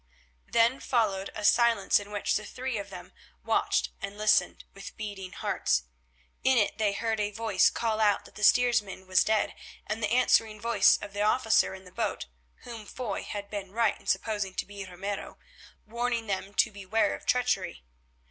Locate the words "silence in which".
1.45-2.33